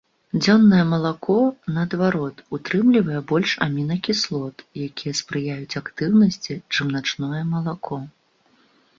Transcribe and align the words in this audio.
Дзённае 0.43 0.83
малако, 0.91 1.33
наадварот, 1.73 2.37
утрымлівае 2.57 3.19
больш 3.31 3.51
амінакіслот, 3.65 4.55
якія 4.87 5.13
спрыяюць 5.21 5.77
актыўнасці, 5.81 6.53
чым 6.77 6.87
начное 6.97 7.43
малако. 7.53 8.01